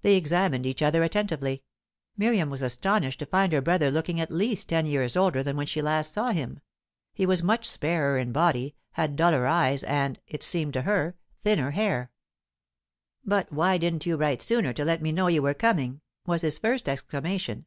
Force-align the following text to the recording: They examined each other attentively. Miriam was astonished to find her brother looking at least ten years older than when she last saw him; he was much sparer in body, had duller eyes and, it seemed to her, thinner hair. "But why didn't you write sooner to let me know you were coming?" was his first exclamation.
They 0.00 0.16
examined 0.16 0.66
each 0.66 0.82
other 0.82 1.04
attentively. 1.04 1.62
Miriam 2.16 2.50
was 2.50 2.62
astonished 2.62 3.20
to 3.20 3.26
find 3.26 3.52
her 3.52 3.60
brother 3.60 3.92
looking 3.92 4.18
at 4.18 4.32
least 4.32 4.68
ten 4.68 4.86
years 4.86 5.16
older 5.16 5.40
than 5.44 5.56
when 5.56 5.68
she 5.68 5.80
last 5.80 6.12
saw 6.12 6.32
him; 6.32 6.58
he 7.14 7.26
was 7.26 7.44
much 7.44 7.64
sparer 7.70 8.18
in 8.18 8.32
body, 8.32 8.74
had 8.94 9.14
duller 9.14 9.46
eyes 9.46 9.84
and, 9.84 10.18
it 10.26 10.42
seemed 10.42 10.72
to 10.72 10.82
her, 10.82 11.14
thinner 11.44 11.70
hair. 11.70 12.10
"But 13.24 13.52
why 13.52 13.78
didn't 13.78 14.04
you 14.04 14.16
write 14.16 14.42
sooner 14.42 14.72
to 14.72 14.84
let 14.84 15.00
me 15.00 15.12
know 15.12 15.28
you 15.28 15.42
were 15.42 15.54
coming?" 15.54 16.00
was 16.26 16.42
his 16.42 16.58
first 16.58 16.88
exclamation. 16.88 17.66